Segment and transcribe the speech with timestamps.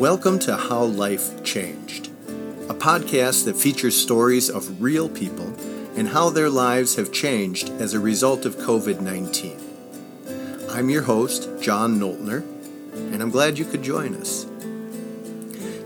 [0.00, 2.06] Welcome to How Life Changed,
[2.70, 5.54] a podcast that features stories of real people
[5.94, 9.60] and how their lives have changed as a result of COVID 19.
[10.70, 12.40] I'm your host, John Noltner,
[12.94, 14.46] and I'm glad you could join us.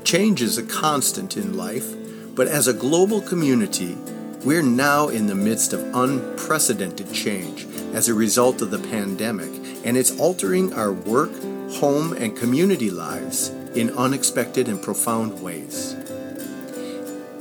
[0.05, 1.93] Change is a constant in life,
[2.37, 3.97] but as a global community,
[4.45, 9.51] we're now in the midst of unprecedented change as a result of the pandemic,
[9.85, 11.33] and it's altering our work,
[11.73, 15.97] home, and community lives in unexpected and profound ways.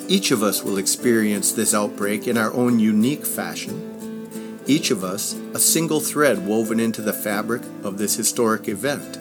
[0.07, 4.59] Each of us will experience this outbreak in our own unique fashion.
[4.65, 9.17] Each of us, a single thread woven into the fabric of this historic event.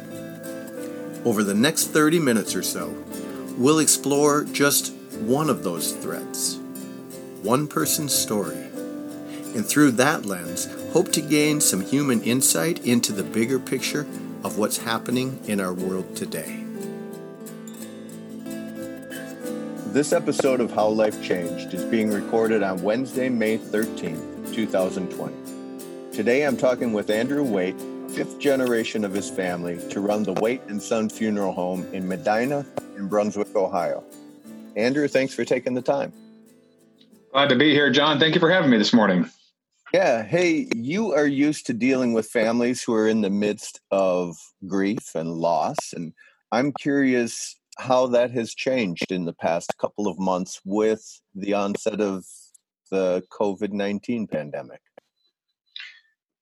[1.25, 2.95] Over the next 30 minutes or so,
[3.57, 6.59] we'll explore just one of those threads,
[7.43, 8.57] one person's story,
[9.55, 14.07] and through that lens, hope to gain some human insight into the bigger picture
[14.43, 16.65] of what's happening in our world today.
[19.93, 25.35] This episode of How Life Changed is being recorded on Wednesday, May 13th, 2020.
[26.11, 30.63] Today I'm talking with Andrew Waite, fifth generation of his family, to run the Waite
[30.69, 32.65] and Son Funeral Home in Medina
[32.97, 34.03] in Brunswick, Ohio.
[34.77, 36.11] Andrew, thanks for taking the time.
[37.31, 38.19] Glad to be here, John.
[38.19, 39.29] Thank you for having me this morning.
[39.93, 40.23] Yeah.
[40.23, 45.15] Hey, you are used to dealing with families who are in the midst of grief
[45.15, 45.93] and loss.
[45.93, 46.15] And
[46.51, 52.01] I'm curious how that has changed in the past couple of months with the onset
[52.01, 52.25] of
[52.91, 54.81] the COVID 19 pandemic.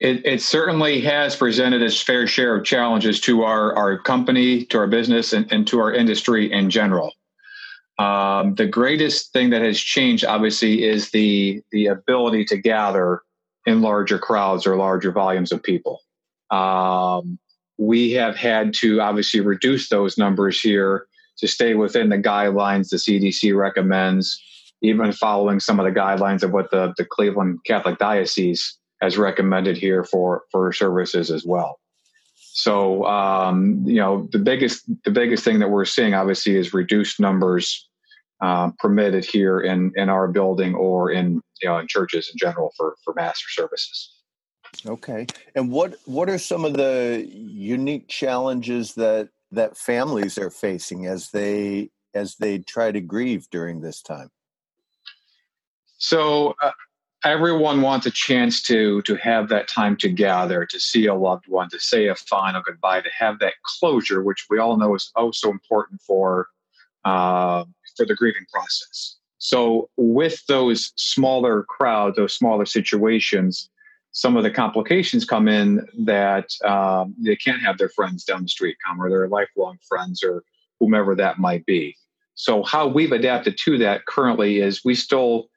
[0.00, 4.78] It, it, certainly has presented its fair share of challenges to our, our company, to
[4.78, 7.12] our business, and, and to our industry in general.
[7.98, 13.20] Um, the greatest thing that has changed, obviously, is the the ability to gather
[13.66, 16.00] in larger crowds or larger volumes of people.
[16.50, 17.38] Um,
[17.76, 21.06] we have had to obviously reduce those numbers here
[21.40, 24.40] to stay within the guidelines the CDC recommends,
[24.82, 29.76] even following some of the guidelines of what the, the Cleveland Catholic Diocese has recommended
[29.76, 31.80] here for for services as well.
[32.52, 37.20] So um, you know the biggest the biggest thing that we're seeing obviously is reduced
[37.20, 37.88] numbers
[38.40, 42.72] uh, permitted here in in our building or in you know in churches in general
[42.76, 44.16] for for master services.
[44.86, 51.06] Okay, and what what are some of the unique challenges that that families are facing
[51.06, 54.30] as they as they try to grieve during this time?
[55.98, 56.54] So.
[56.62, 56.72] Uh,
[57.24, 61.46] everyone wants a chance to to have that time to gather to see a loved
[61.48, 65.10] one to say a final goodbye to have that closure which we all know is
[65.16, 66.48] oh so important for
[67.04, 67.64] uh,
[67.96, 73.69] for the grieving process so with those smaller crowds those smaller situations
[74.12, 78.48] some of the complications come in that um, they can't have their friends down the
[78.48, 80.42] street come or their lifelong friends or
[80.78, 81.96] whomever that might be
[82.34, 85.50] so how we've adapted to that currently is we still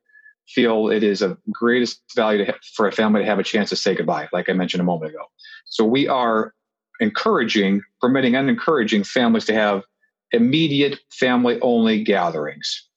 [0.49, 3.75] feel it is of greatest value to, for a family to have a chance to
[3.77, 5.23] say goodbye, like I mentioned a moment ago.
[5.65, 6.53] So we are
[6.99, 9.83] encouraging, permitting, and encouraging families to have
[10.31, 12.89] immediate family only gatherings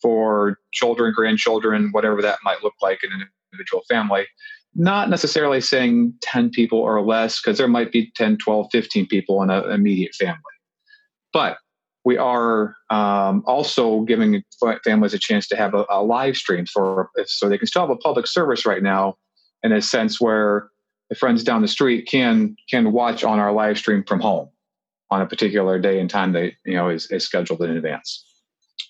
[0.00, 4.26] for children, grandchildren, whatever that might look like in an individual family.
[4.74, 9.42] Not necessarily saying 10 people or less, because there might be 10, 12, 15 people
[9.42, 10.38] in an immediate family.
[11.32, 11.58] But
[12.04, 14.42] we are um, also giving
[14.84, 17.90] families a chance to have a, a, live stream for so they can still have
[17.90, 19.16] a public service right now
[19.62, 20.68] in a sense where
[21.08, 24.48] the friends down the street can can watch on our live stream from home
[25.10, 28.24] on a particular day and time that you know is, is scheduled in advance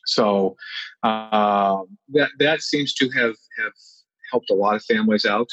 [0.07, 0.57] so
[1.03, 1.83] uh,
[2.13, 3.73] that that seems to have have
[4.31, 5.49] helped a lot of families out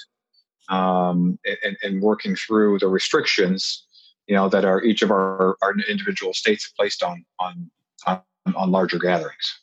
[0.70, 3.86] um, and, and working through the restrictions
[4.30, 7.70] you know that are each of our, our individual states placed on, on
[8.06, 8.22] on
[8.56, 9.60] on larger gatherings.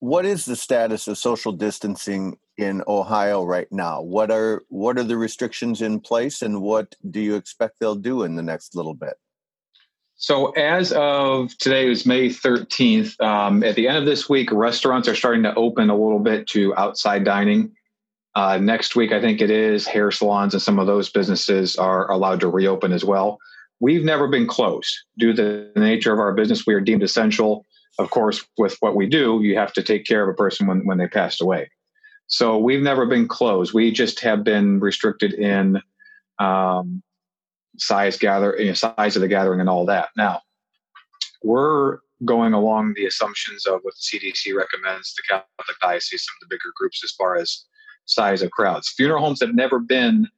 [0.00, 4.02] What is the status of social distancing in Ohio right now?
[4.02, 8.22] What are what are the restrictions in place, and what do you expect they'll do
[8.22, 9.14] in the next little bit?
[10.16, 13.18] So, as of today, is May 13th.
[13.20, 16.46] Um, at the end of this week, restaurants are starting to open a little bit
[16.48, 17.72] to outside dining.
[18.38, 22.08] Uh, next week, I think it is, hair salons and some of those businesses are
[22.08, 23.40] allowed to reopen as well.
[23.80, 26.64] We've never been closed due to the nature of our business.
[26.64, 27.66] We are deemed essential.
[27.98, 30.86] Of course, with what we do, you have to take care of a person when,
[30.86, 31.68] when they passed away.
[32.28, 33.74] So we've never been closed.
[33.74, 35.82] We just have been restricted in
[36.38, 37.02] um,
[37.76, 40.10] size gather, you know, size of the gathering, and all that.
[40.16, 40.42] Now
[41.42, 46.48] we're going along the assumptions of what the CDC recommends, the Catholic Diocese, some of
[46.48, 47.64] the bigger groups as far as
[48.08, 48.88] size of crowds.
[48.88, 50.28] Funeral homes have never been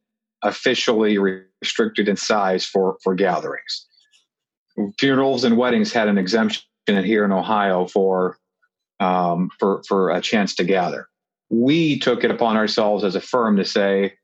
[0.43, 3.87] officially restricted in size for, for gatherings.
[4.99, 8.38] Funerals and weddings had an exemption here in Ohio for
[8.99, 11.08] um, for for a chance to gather.
[11.49, 14.14] We took it upon ourselves as a firm to say,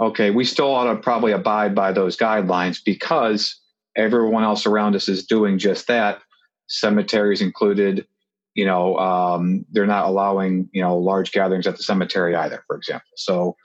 [0.00, 3.58] okay, we still ought to probably abide by those guidelines because
[3.96, 6.20] everyone else around us is doing just that.
[6.66, 8.06] Cemeteries included,
[8.54, 12.76] you know, um, they're not allowing you know large gatherings at the cemetery either, for
[12.76, 13.10] example.
[13.16, 13.56] So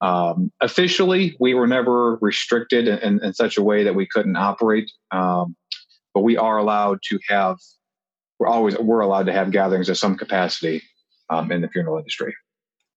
[0.00, 4.90] um, officially, we were never restricted in, in, such a way that we couldn't operate,
[5.10, 5.56] um,
[6.14, 7.56] but we are allowed to have.
[8.38, 10.82] We're always we're allowed to have gatherings of some capacity
[11.30, 12.34] um, in the funeral industry.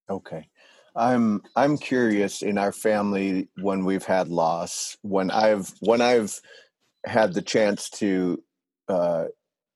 [0.10, 0.48] Okay.
[0.96, 6.40] I'm I'm curious in our family when we've had loss when I've when I've
[7.06, 8.44] had the chance to
[8.90, 9.26] uh,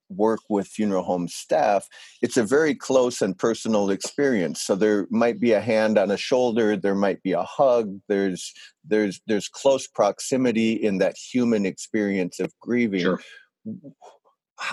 [0.10, 1.88] work with funeral home staff,
[2.22, 4.62] it's a very close and personal experience.
[4.62, 8.00] So there might be a hand on a shoulder, there might be a hug.
[8.08, 8.54] There's
[8.84, 13.02] there's there's close proximity in that human experience of grieving.
[13.02, 13.22] Sure.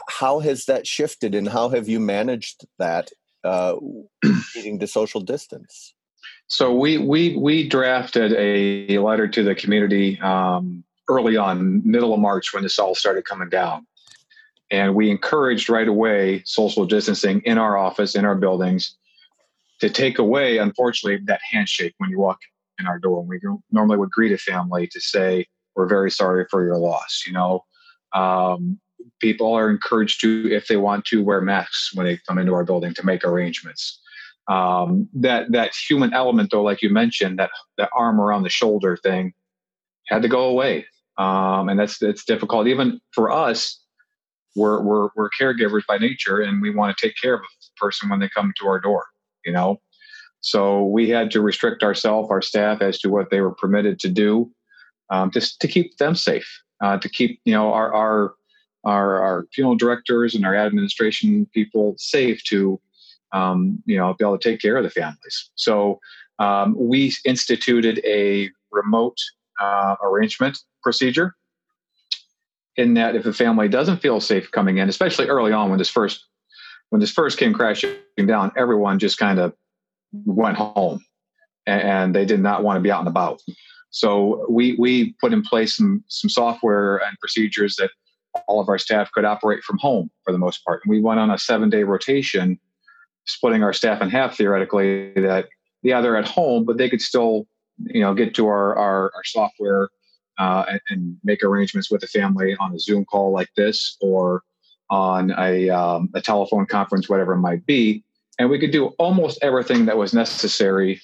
[0.08, 3.10] How has that shifted, and how have you managed that,
[3.42, 3.76] uh,
[4.54, 5.94] leading to social distance?
[6.46, 12.20] So we we we drafted a letter to the community um, early on, middle of
[12.20, 13.86] March, when this all started coming down
[14.72, 18.96] and we encouraged right away social distancing in our office, in our buildings,
[19.80, 22.38] to take away, unfortunately, that handshake when you walk
[22.80, 23.22] in our door.
[23.22, 23.38] We
[23.70, 25.46] normally would greet a family to say,
[25.76, 27.24] We're very sorry for your loss.
[27.26, 27.64] You know,
[28.14, 28.80] um,
[29.20, 32.64] people are encouraged to, if they want to, wear masks when they come into our
[32.64, 34.00] building to make arrangements.
[34.48, 38.96] Um, that that human element, though, like you mentioned, that that arm around the shoulder
[38.96, 39.34] thing,
[40.08, 40.86] had to go away,
[41.18, 43.81] um, and that's it's difficult even for us
[44.54, 48.08] we're we're we're caregivers by nature, and we want to take care of a person
[48.08, 49.06] when they come to our door.
[49.44, 49.80] You know,
[50.40, 54.08] so we had to restrict ourselves, our staff, as to what they were permitted to
[54.08, 54.50] do,
[55.10, 58.34] um, just to keep them safe, uh, to keep you know our our
[58.84, 62.80] our, our funeral directors and our administration people safe to
[63.32, 65.50] um, you know be able to take care of the families.
[65.54, 66.00] So
[66.38, 69.16] um, we instituted a remote
[69.60, 71.34] uh, arrangement procedure
[72.76, 75.90] in that if a family doesn't feel safe coming in, especially early on when this
[75.90, 76.26] first
[76.90, 77.96] when this first came crashing
[78.26, 79.54] down, everyone just kind of
[80.12, 81.02] went home
[81.66, 83.40] and they did not want to be out and about.
[83.90, 87.90] So we we put in place some some software and procedures that
[88.46, 90.80] all of our staff could operate from home for the most part.
[90.84, 92.58] And we went on a seven day rotation,
[93.26, 95.12] splitting our staff in half theoretically.
[95.14, 95.48] That
[95.82, 97.46] yeah, they're at home, but they could still
[97.78, 99.88] you know get to our our, our software
[100.38, 104.42] uh, and, and, make arrangements with the family on a Zoom call like this or
[104.90, 108.04] on a, um, a telephone conference, whatever it might be.
[108.38, 111.00] And we could do almost everything that was necessary,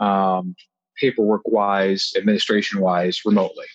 [0.00, 0.54] um,
[1.00, 3.66] paperwork wise, administration wise, remotely.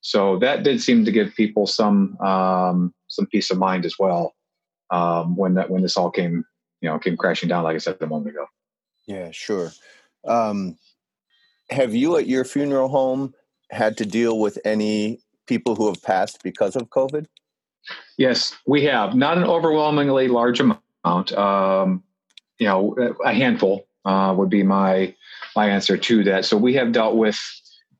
[0.00, 4.34] So that did seem to give people some um, some peace of mind as well
[4.90, 6.44] um, when that when this all came
[6.80, 8.46] you know came crashing down, like I said a moment ago.
[9.06, 9.72] Yeah, sure.
[10.26, 10.76] Um,
[11.70, 13.34] have you at your funeral home
[13.70, 17.26] had to deal with any people who have passed because of COVID?
[18.16, 19.14] Yes, we have.
[19.14, 21.32] Not an overwhelmingly large amount.
[21.32, 22.02] Um,
[22.58, 22.94] you know,
[23.24, 25.14] a handful uh, would be my
[25.56, 26.44] my answer to that.
[26.44, 27.38] So we have dealt with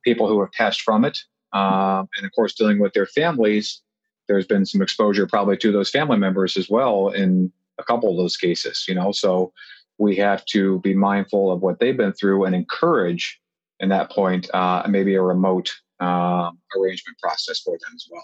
[0.03, 1.17] people who have passed from it,
[1.53, 3.81] um, and of course, dealing with their families.
[4.27, 8.17] There's been some exposure probably to those family members as well in a couple of
[8.17, 8.85] those cases.
[8.87, 9.53] You know, so
[9.97, 13.39] we have to be mindful of what they've been through and encourage
[13.79, 18.23] in that point, uh, maybe a remote uh, arrangement process for them as well.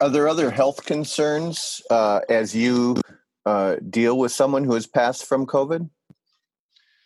[0.00, 2.96] Are there other health concerns uh, as you
[3.46, 5.88] uh, deal with someone who has passed from COVID?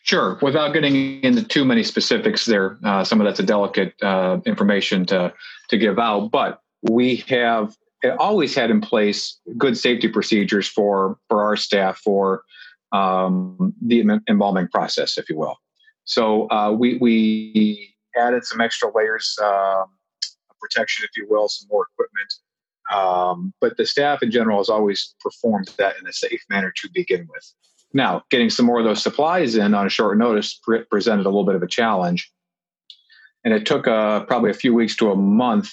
[0.02, 0.38] Sure.
[0.40, 5.04] Without getting into too many specifics, there uh, some of that's a delicate uh, information
[5.06, 5.32] to
[5.68, 7.74] to give out, but we have
[8.18, 12.44] always had in place good safety procedures for for our staff for
[12.92, 15.56] um, the embalming process, if you will.
[16.06, 19.86] So uh, we we added some extra layers um,
[20.50, 22.32] of protection, if you will, some more equipment.
[22.92, 26.88] Um, but the staff in general has always performed that in a safe manner to
[26.94, 27.52] begin with.
[27.92, 31.28] Now, getting some more of those supplies in on a short notice pre- presented a
[31.28, 32.30] little bit of a challenge,
[33.44, 35.72] and it took uh, probably a few weeks to a month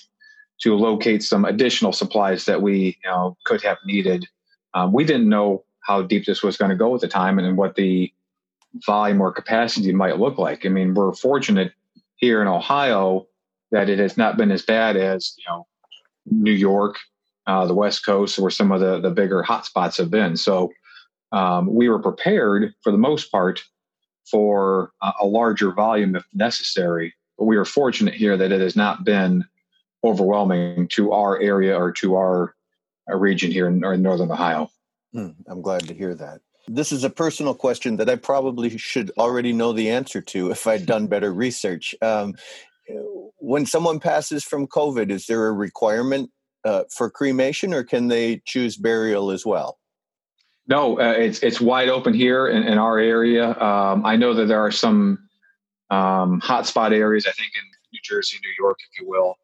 [0.61, 4.25] to locate some additional supplies that we you know, could have needed.
[4.73, 7.57] Um, we didn't know how deep this was going to go at the time and
[7.57, 8.11] what the
[8.85, 10.65] volume or capacity might look like.
[10.65, 11.73] I mean, we're fortunate
[12.15, 13.27] here in Ohio
[13.71, 15.67] that it has not been as bad as you know
[16.25, 16.97] New York,
[17.47, 20.37] uh, the West Coast, where some of the the bigger hotspots have been.
[20.37, 20.71] So
[21.31, 23.63] um, we were prepared for the most part
[24.29, 27.13] for a, a larger volume if necessary.
[27.37, 29.43] But we are fortunate here that it has not been
[30.03, 32.53] overwhelming to our area or to our
[33.07, 34.69] region here in, in northern Ohio.
[35.15, 36.41] Mm, I'm glad to hear that.
[36.67, 40.65] This is a personal question that I probably should already know the answer to if
[40.65, 41.93] I'd done better research.
[42.01, 42.35] Um,
[43.37, 46.31] when someone passes from COVID, is there a requirement
[46.63, 49.77] uh, for cremation, or can they choose burial as well?
[50.67, 53.49] No, uh, it's it's wide open here in, in our area.
[53.59, 55.19] Um, I know that there are some
[55.89, 57.25] um, hotspot areas.
[57.27, 59.35] I think in New Jersey, New York, if you will.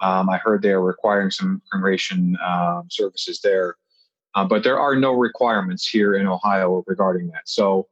[0.00, 3.76] Um, I heard they're requiring some cremation um, services there,
[4.34, 7.48] uh, but there are no requirements here in Ohio regarding that.
[7.48, 7.88] So,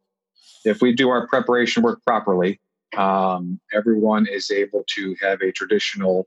[0.65, 2.61] if we do our preparation work properly,
[2.97, 6.27] um, everyone is able to have a traditional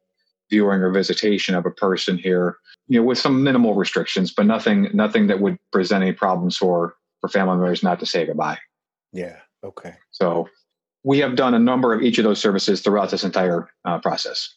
[0.50, 4.90] viewing or visitation of a person here, you know, with some minimal restrictions, but nothing
[4.94, 8.58] nothing that would present any problems for for family members not to say goodbye.
[9.12, 9.38] Yeah.
[9.64, 9.96] Okay.
[10.12, 10.50] So
[11.04, 14.56] we have done a number of each of those services throughout this entire uh, process.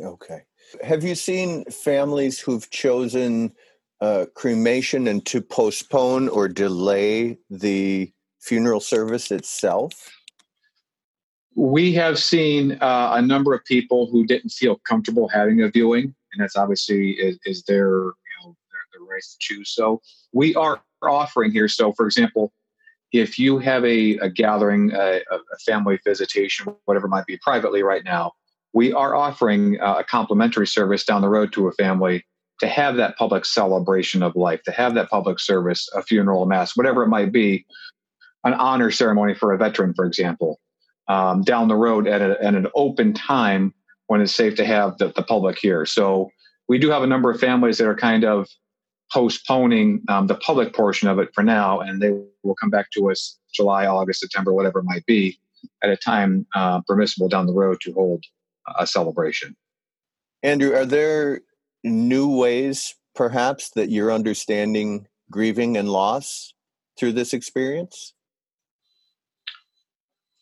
[0.00, 0.42] Okay.
[0.82, 3.52] Have you seen families who've chosen
[4.04, 10.10] uh, cremation and to postpone or delay the funeral service itself?
[11.54, 16.04] we have seen uh, a number of people who didn't feel comfortable having a viewing,
[16.04, 19.70] and that's obviously is, is their you know their, their right to choose.
[19.70, 20.00] So
[20.32, 21.68] we are offering here.
[21.68, 22.52] So, for example,
[23.12, 28.02] if you have a, a gathering, a, a, family visitation, whatever might be privately right
[28.04, 28.32] now,
[28.72, 32.24] we are offering uh, a complimentary service down the road to a family
[32.60, 36.46] to have that public celebration of life, to have that public service, a funeral, a
[36.46, 37.66] mass, whatever it might be,
[38.44, 40.60] an honor ceremony for a veteran, for example
[41.08, 43.74] um, down the road at, a, at, an open time
[44.06, 45.84] when it's safe to have the, the, public here.
[45.86, 46.30] So
[46.68, 48.48] we do have a number of families that are kind of
[49.12, 52.10] postponing um, the public portion of it for now, and they
[52.42, 55.38] will come back to us July, August, September, whatever it might be,
[55.82, 58.24] at a time uh, permissible down the road to hold
[58.78, 59.54] a celebration.
[60.42, 61.42] Andrew, are there
[61.84, 66.54] new ways, perhaps, that you're understanding grieving and loss
[66.98, 68.14] through this experience?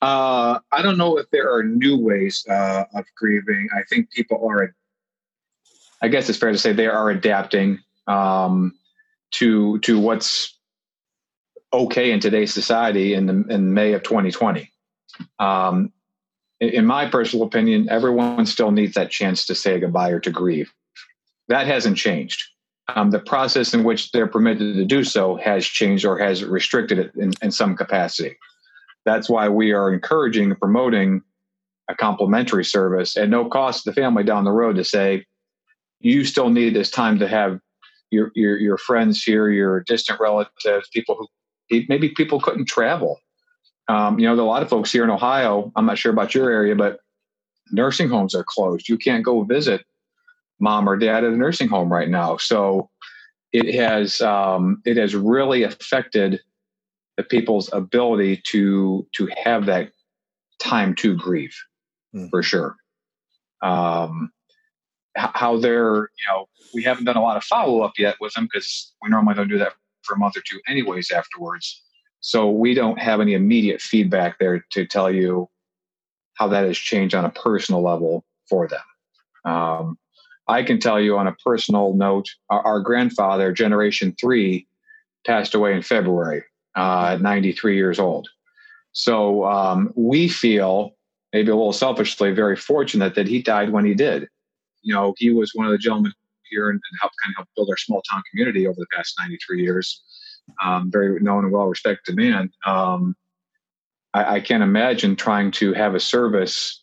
[0.01, 3.69] Uh, I don't know if there are new ways uh, of grieving.
[3.77, 4.75] I think people are,
[6.01, 8.75] I guess it's fair to say they are adapting um,
[9.33, 10.59] to to what's
[11.73, 14.71] okay in today's society in the, in May of 2020.
[15.39, 15.93] Um,
[16.61, 20.73] in, my personal opinion, everyone still needs that chance to say goodbye or to grieve.
[21.49, 22.43] That hasn't changed.
[22.95, 26.99] Um, the process in which they're permitted to do so has changed or has restricted
[26.99, 28.37] it in, in some capacity.
[29.05, 31.23] That's why we are encouraging and promoting
[31.89, 35.27] a complimentary service at no cost to the family down the road to say,
[36.01, 37.61] you still need this time to have
[38.11, 41.17] your, your, your friends here, your distant relatives, people
[41.71, 43.19] who maybe people couldn't travel.
[43.89, 45.73] Um, you know, there are a lot of folks here in Ohio.
[45.77, 46.99] I'm not sure about your area, but
[47.71, 48.89] nursing homes are closed.
[48.89, 49.85] You can't go visit
[50.63, 52.37] mom or dad at a nursing home right now.
[52.39, 52.89] So
[53.53, 56.41] it has um, it has really affected
[57.17, 59.91] the people's ability to to have that
[60.59, 61.57] time to grieve
[62.15, 62.31] mm.
[62.31, 62.77] for sure
[63.63, 64.31] um,
[65.17, 68.95] how they're you know we haven't done a lot of follow-up yet with them because
[69.03, 71.83] we normally don't do that for a month or two anyways afterwards
[72.21, 75.49] so we don't have any immediate feedback there to tell you
[76.35, 78.81] how that has changed on a personal level for them
[79.45, 79.99] um,
[80.49, 84.67] i can tell you on a personal note our, our grandfather generation three
[85.25, 86.43] passed away in february
[86.77, 88.29] uh, at 93 years old.
[88.93, 90.95] So um, we feel,
[91.33, 94.29] maybe a little selfishly, very fortunate that he died when he did.
[94.83, 96.13] You know, he was one of the gentlemen
[96.51, 99.15] here and, and helped kind of help build our small town community over the past
[99.19, 100.03] 93 years.
[100.63, 102.51] Um, very known and well respected man.
[102.67, 103.15] Um,
[104.13, 106.83] I, I, can't imagine trying to have a service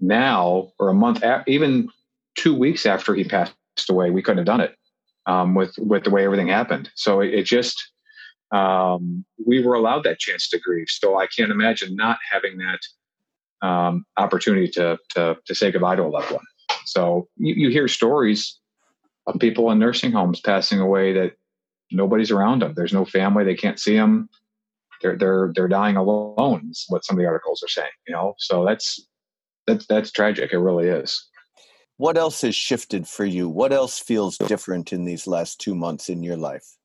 [0.00, 1.90] now or a month, a- even
[2.36, 3.54] two weeks after he passed
[3.88, 4.10] away.
[4.10, 4.74] We couldn't have done it
[5.26, 6.90] um, with with the way everything happened.
[6.94, 7.92] So it, it just
[8.52, 10.88] um, we were allowed that chance to grieve.
[10.88, 16.02] So I can't imagine not having that um, opportunity to, to, to say goodbye to
[16.02, 16.44] a loved one.
[16.84, 18.58] So you, you hear stories
[19.26, 21.32] of people in nursing homes passing away that
[21.92, 22.74] nobody's around them.
[22.74, 23.44] There's no family.
[23.44, 24.28] They can't see them.
[25.02, 26.68] They're they're they're dying alone.
[26.70, 27.90] Is what some of the articles are saying.
[28.06, 29.06] You know, so that's
[29.66, 30.52] that's that's tragic.
[30.52, 31.29] It really is.
[32.00, 33.46] What else has shifted for you?
[33.46, 36.78] What else feels different in these last two months in your life?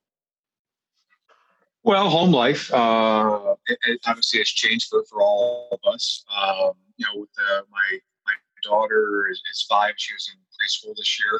[1.83, 6.25] Well, home life uh, it, it obviously has changed for, for all of us.
[6.37, 10.93] Um, you know, with uh, my my daughter is, is, five; she was in preschool
[10.97, 11.39] this year.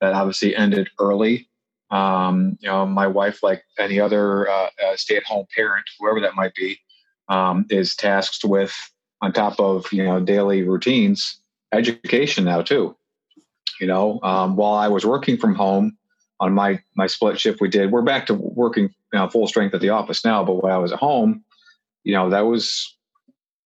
[0.00, 1.50] That obviously ended early.
[1.90, 6.54] Um, you know, my wife, like any other uh, uh, stay-at-home parent, whoever that might
[6.54, 6.78] be,
[7.28, 8.76] um, is tasked with,
[9.20, 11.40] on top of you know daily routines,
[11.72, 12.94] education now too.
[13.80, 15.96] You know, um, while I was working from home,
[16.40, 17.90] on my my split shift we did.
[17.90, 20.78] We're back to working you know, full strength at the office now, but when I
[20.78, 21.44] was at home,
[22.04, 22.96] you know, that was,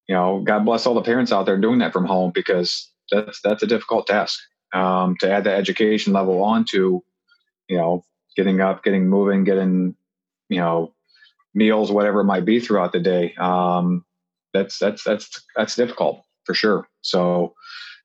[0.09, 3.40] you know, God bless all the parents out there doing that from home because that's
[3.42, 4.40] that's a difficult task.
[4.73, 7.02] Um, to add the education level onto,
[7.69, 8.04] you know,
[8.37, 9.95] getting up, getting moving, getting,
[10.49, 10.95] you know,
[11.54, 13.35] meals, whatever it might be throughout the day.
[13.35, 14.04] Um,
[14.54, 16.88] that's that's that's that's difficult for sure.
[17.02, 17.54] So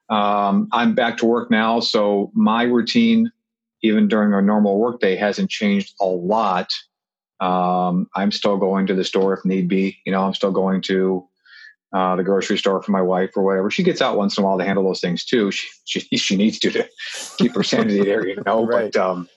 [0.09, 1.79] um, I'm back to work now.
[1.79, 3.31] So my routine,
[3.83, 6.71] even during a normal workday, hasn't changed a lot.
[7.39, 9.97] Um, I'm still going to the store if need be.
[10.05, 11.27] You know, I'm still going to
[11.93, 13.69] uh, the grocery store for my wife or whatever.
[13.69, 15.51] She gets out once in a while to handle those things too.
[15.51, 16.87] She she, she needs to to
[17.37, 18.65] keep her sanity there, you know.
[18.65, 18.91] right.
[18.91, 19.29] But um,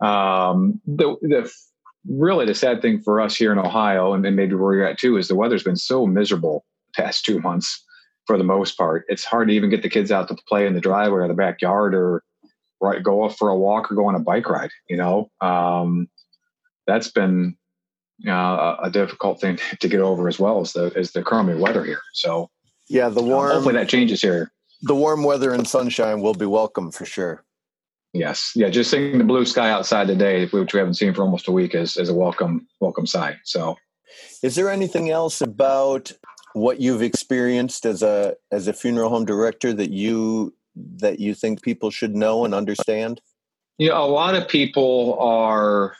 [0.00, 1.52] um, the the
[2.06, 4.98] really the sad thing for us here in Ohio, and, and maybe where you're at
[4.98, 6.64] too, is the weather's been so miserable
[6.96, 7.84] past two months
[8.30, 9.04] for the most part.
[9.08, 11.34] It's hard to even get the kids out to play in the driveway or the
[11.34, 12.22] backyard or
[12.80, 14.70] right go off for a walk or go on a bike ride.
[14.88, 16.08] You know, um,
[16.86, 17.56] that's been
[18.28, 21.84] uh, a, difficult thing to get over as well as the as the crummy weather
[21.84, 22.02] here.
[22.12, 22.50] So
[22.88, 23.50] yeah, the warm.
[23.50, 24.52] hopefully that changes here.
[24.82, 27.44] The warm weather and sunshine will be welcome for sure.
[28.12, 28.68] Yes, yeah.
[28.68, 31.74] Just seeing the blue sky outside today, which we haven't seen for almost a week,
[31.74, 33.38] is is a welcome welcome sight.
[33.42, 33.76] So,
[34.40, 36.12] is there anything else about
[36.54, 41.62] what you've experienced as a as a funeral home director that you that you think
[41.62, 43.20] people should know and understand?
[43.78, 45.96] You know, a lot of people are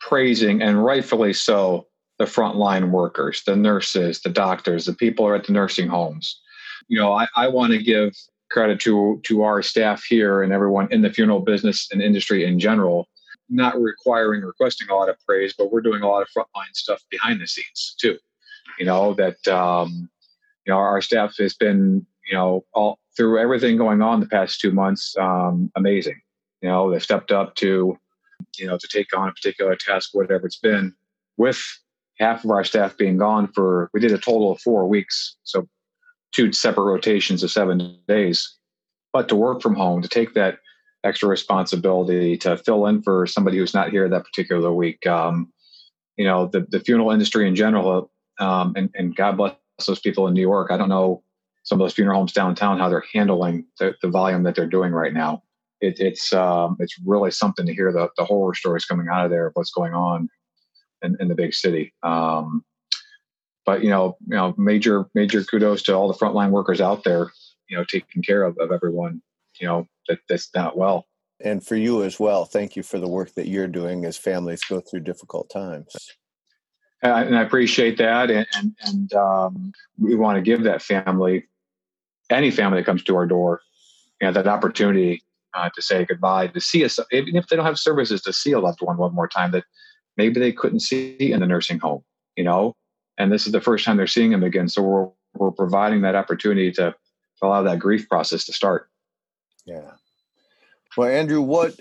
[0.00, 1.86] praising, and rightfully so,
[2.18, 6.40] the frontline workers, the nurses, the doctors, the people are at the nursing homes.
[6.88, 8.14] You know, I, I want to give
[8.50, 12.58] credit to to our staff here and everyone in the funeral business and industry in
[12.58, 13.08] general.
[13.48, 17.02] Not requiring requesting a lot of praise, but we're doing a lot of frontline stuff
[17.10, 18.16] behind the scenes too.
[18.80, 20.08] You know that um,
[20.64, 24.58] you know our staff has been you know all through everything going on the past
[24.58, 26.18] two months um, amazing.
[26.62, 27.98] You know they've stepped up to
[28.56, 30.94] you know to take on a particular task, whatever it's been,
[31.36, 31.60] with
[32.18, 35.36] half of our staff being gone for we did a total of four weeks.
[35.42, 35.68] So
[36.32, 38.56] two separate rotations of seven days.
[39.12, 40.58] But to work from home, to take that
[41.04, 45.06] extra responsibility to fill in for somebody who's not here that particular week.
[45.06, 45.52] Um,
[46.16, 48.10] you know, the, the funeral industry in general,
[48.40, 49.54] um, and, and God bless
[49.86, 50.70] those people in New York.
[50.70, 51.22] I don't know
[51.62, 54.92] some of those funeral homes downtown how they're handling the, the volume that they're doing
[54.92, 55.42] right now.
[55.80, 59.30] It, it's um, it's really something to hear the, the horror stories coming out of
[59.30, 60.28] there of what's going on
[61.02, 61.94] in, in the big city.
[62.02, 62.64] Um,
[63.64, 67.30] but you know, you know, major major kudos to all the frontline workers out there,
[67.68, 69.22] you know, taking care of, of everyone,
[69.58, 71.06] you know, that, that's not well.
[71.42, 74.62] And for you as well, thank you for the work that you're doing as families
[74.64, 75.94] go through difficult times.
[77.02, 81.46] And I appreciate that, and and, and um, we want to give that family,
[82.30, 83.60] any family that comes to our door,
[84.20, 85.22] you know, that opportunity
[85.54, 88.52] uh, to say goodbye, to see us, even if they don't have services, to see
[88.52, 89.64] a loved one one more time that
[90.16, 92.02] maybe they couldn't see in the nursing home.
[92.36, 92.76] You know,
[93.18, 94.68] and this is the first time they're seeing him again.
[94.68, 98.90] So we're we're providing that opportunity to, to allow that grief process to start.
[99.64, 99.92] Yeah.
[100.96, 101.78] Well, Andrew, what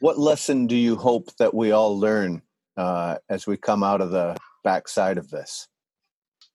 [0.00, 2.42] what lesson do you hope that we all learn
[2.76, 5.68] uh, as we come out of the backside of this?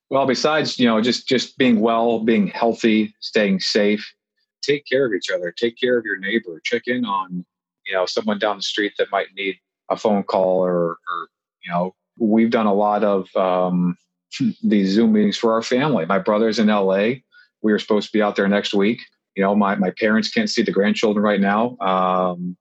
[0.10, 4.14] Well, besides you know just just being well, being healthy, staying safe,
[4.62, 7.46] take care of each other, take care of your neighbor, check in on
[7.86, 9.58] you know someone down the street that might need
[9.90, 11.30] a phone call or, or
[11.64, 13.98] you know we've done a lot of um,
[14.64, 16.06] these Zoom meetings for our family.
[16.06, 17.16] My brother's in LA.
[17.62, 19.02] We are supposed to be out there next week.
[19.36, 21.78] You know, my, my parents can't see the grandchildren right now.
[21.80, 22.58] Um,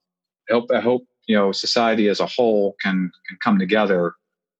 [0.49, 4.15] I hope, I hope, you know, society as a whole can, can come together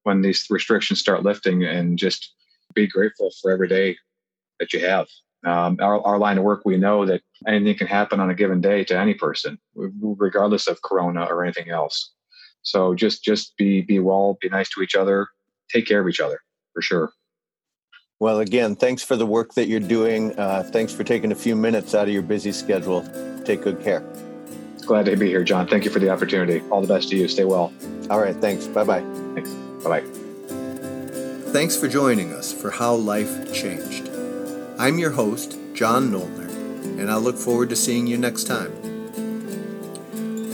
[0.07, 2.33] when these restrictions start lifting and just
[2.75, 3.97] be grateful for every day
[4.61, 5.09] that you have.
[5.45, 8.61] Um, our, our line of work, we know that anything can happen on a given
[8.61, 12.13] day to any person, regardless of Corona or anything else.
[12.63, 15.27] So just just be be well, be nice to each other,
[15.73, 16.39] take care of each other
[16.73, 17.11] for sure.
[18.21, 20.39] Well, again, thanks for the work that you're doing.
[20.39, 23.05] Uh, thanks for taking a few minutes out of your busy schedule.
[23.45, 24.05] Take good care.
[24.87, 25.67] Glad to be here, John.
[25.67, 26.63] Thank you for the opportunity.
[26.71, 27.27] All the best to you.
[27.27, 27.73] Stay well.
[28.09, 28.37] All right.
[28.37, 28.69] Thanks.
[28.69, 29.05] Bye bye.
[29.35, 29.53] Thanks.
[29.83, 30.07] Bye bye.
[31.53, 34.11] Thanks for joining us for How Life Changed.
[34.79, 36.49] I'm your host, John Noltner,
[36.99, 38.73] and I look forward to seeing you next time.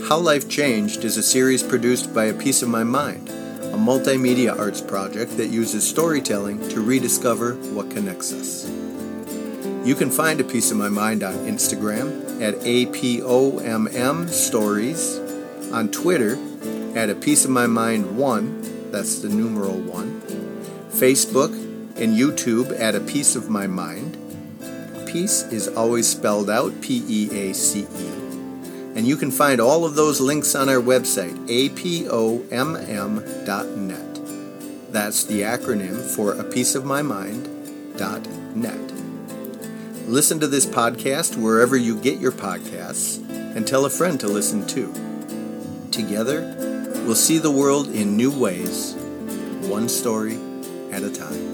[0.07, 3.29] How Life Changed is a series produced by A Piece of My Mind
[3.73, 8.69] a multimedia arts project that uses storytelling to rediscover what connects us.
[9.83, 15.17] You can find A Piece of My Mind on Instagram at APOMM Stories,
[15.73, 16.37] on Twitter
[16.95, 20.21] at A Piece of My Mind 1, that's the numeral 1,
[20.91, 21.51] Facebook
[21.97, 24.15] and YouTube at A Piece of My Mind.
[25.07, 28.07] Peace is always spelled out P E A C E.
[28.95, 32.51] And you can find all of those links on our website, apomm.net.
[34.93, 38.93] That's the acronym for a piece of my mind.net.
[40.07, 44.67] Listen to this podcast wherever you get your podcasts and tell a friend to listen
[44.67, 44.93] too.
[45.89, 46.72] Together,
[47.05, 48.95] we'll see the world in new ways,
[49.67, 50.39] one story
[50.91, 51.52] at a time.